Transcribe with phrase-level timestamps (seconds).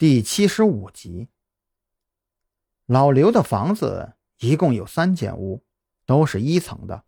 [0.00, 1.28] 第七十五集，
[2.86, 5.62] 老刘的房子一共有三间屋，
[6.06, 7.04] 都是一层的。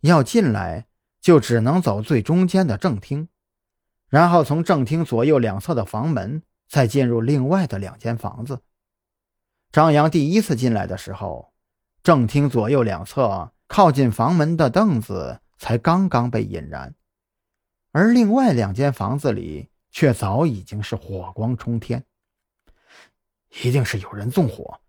[0.00, 0.86] 要进来，
[1.20, 3.28] 就只能走最中间的正厅，
[4.08, 8.62] 然后从正厅左右两侧的房门，再进入另外的两间房子。
[9.70, 11.52] 张扬第一次进来的时候，
[12.02, 16.94] 正厅左右两侧靠近房门的凳子才刚刚被引燃，
[17.90, 22.02] 而另外两间房子里却早已经是火光冲天。
[23.60, 24.80] 一定是有人纵火，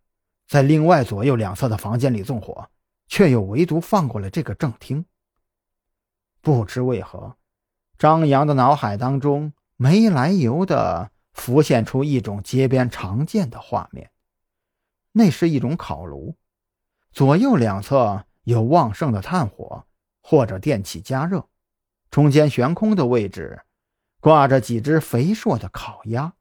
[0.47, 2.69] 在另外左右两侧的房间里纵火，
[3.07, 5.05] 却又唯独放过了这个正厅。
[6.41, 7.35] 不知为何，
[7.97, 14.11] 张扬的脑海当中没来由的浮现出一种街边常见的画面，
[15.11, 16.35] 那是一种烤炉，
[17.11, 19.85] 左右两侧有旺盛的炭火
[20.21, 21.47] 或者电器加热，
[22.09, 23.61] 中间悬空的位置
[24.19, 26.33] 挂着几只肥硕的烤鸭。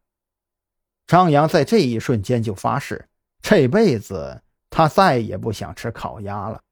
[1.13, 3.07] 张扬在这一瞬间就发誓，
[3.43, 4.41] 这辈子
[4.71, 6.63] 他再也不想吃烤鸭了。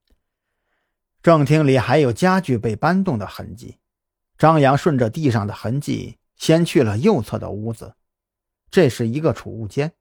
[1.22, 3.77] 正厅里还有家具被搬动的痕迹，
[4.38, 7.97] 张扬顺着地上的痕迹，先去了右侧的屋子。
[8.70, 9.92] 这是一个储物间，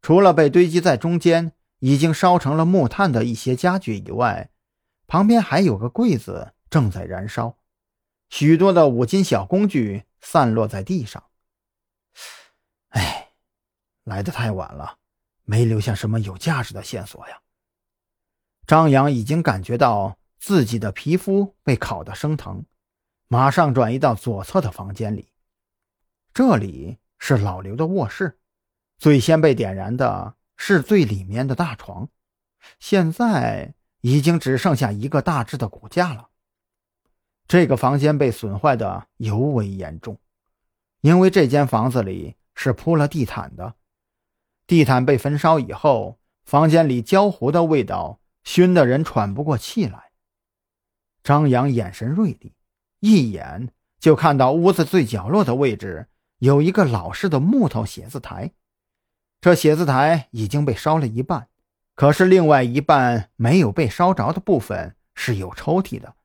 [0.00, 4.48] 除了被堆积在中间、已经烧成了木炭的一些家具以外，
[5.06, 7.58] 旁边还有个柜子正在燃烧，
[8.30, 11.22] 许多的五金小工具散落在地上。
[14.06, 14.98] 来的太晚了，
[15.42, 17.40] 没留下什么有价值的线索呀。
[18.64, 22.64] 张扬已经感觉到自己的皮肤被烤得生疼，
[23.26, 25.28] 马上转移到左侧的房间里。
[26.32, 28.38] 这里是老刘的卧室，
[28.96, 32.08] 最先被点燃的是最里面的大床，
[32.78, 36.28] 现在已经只剩下一个大致的骨架了。
[37.48, 40.16] 这个房间被损坏的尤为严重，
[41.00, 43.74] 因为这间房子里是铺了地毯的。
[44.66, 50.10] 地毯被焚烧以后，房间里焦糊的味道熏得人喘不过气来。
[51.22, 52.54] 张扬眼神锐利，
[53.00, 56.08] 一眼就看到屋子最角落的位置
[56.38, 58.52] 有一个老式的木头写字台。
[59.40, 61.48] 这写字台已经被烧了一半，
[61.94, 66.16] 可是另外一半没有被烧着的部分是有抽屉的。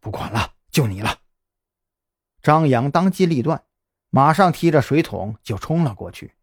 [0.00, 1.20] 不管了，就你了。
[2.42, 3.64] 张扬当机立断，
[4.10, 6.35] 马上提着水桶就冲了过去。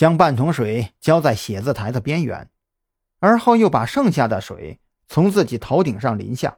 [0.00, 2.48] 将半桶水浇在写字台的边缘，
[3.18, 6.56] 而后又把剩下的水从自己头顶上淋下。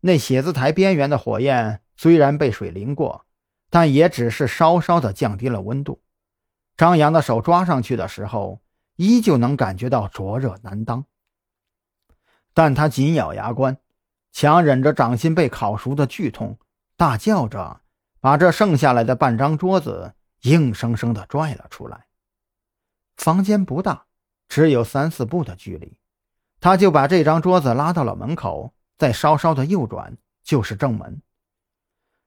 [0.00, 3.24] 那写字台边缘的火焰虽然被水淋过，
[3.70, 6.02] 但也只是稍稍的降低了温度。
[6.76, 8.60] 张扬的手抓上去的时候，
[8.96, 11.06] 依旧能感觉到灼热难当。
[12.52, 13.78] 但他紧咬牙关，
[14.30, 16.58] 强忍着掌心被烤熟的剧痛，
[16.98, 17.80] 大叫着
[18.20, 22.08] 把这剩下来的半张桌子硬生生的拽了出来。
[23.20, 24.06] 房间不大，
[24.48, 25.98] 只有三四步的距离，
[26.58, 31.20] 他就把这张桌子拉到了门口，再稍稍的右转就是正门。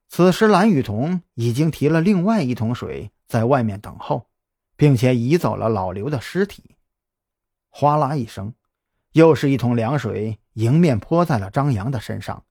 [0.08, 4.28] 此时，蓝雨桐已经提了另外一桶水在外面等候，
[4.76, 6.76] 并且移走了老刘的尸体。
[7.70, 8.54] 哗啦一声，
[9.14, 12.44] 又是一桶凉水迎面泼在了张扬的身上，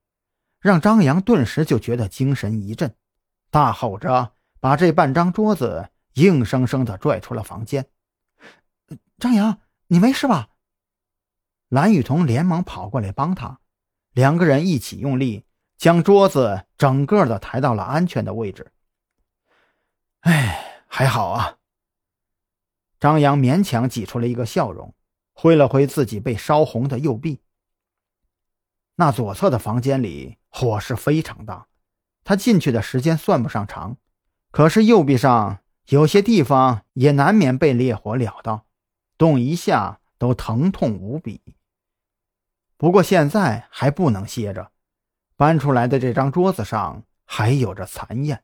[0.60, 2.94] 让张扬顿时就觉得精神一振，
[3.50, 7.88] 大吼着把这半张桌子硬生生的拽出了房间。
[9.18, 10.50] 张扬，你没事吧？
[11.70, 13.60] 蓝雨桐连忙跑过来帮他，
[14.12, 15.46] 两个人一起用力
[15.78, 18.72] 将桌子整个的抬到了安全的位置。
[20.22, 21.58] 哎，还好啊。
[23.00, 24.94] 张扬勉强挤出了一个笑容，
[25.34, 27.42] 挥了挥自己被烧红的右臂。
[28.96, 31.68] 那左侧的房间里火势非常大，
[32.24, 33.98] 他进去的时间算不上长，
[34.52, 38.68] 可是右臂上有些地方也难免被烈火燎到。
[39.24, 41.40] 动一下都疼痛无比。
[42.76, 44.74] 不过现在还不能歇着，
[45.38, 48.44] 搬出来的这张桌子上还有着残焰。